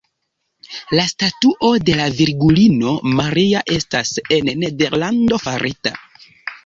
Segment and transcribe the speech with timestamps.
[0.99, 5.95] La statuo de la virgulino Maria estas en Nederlando farita.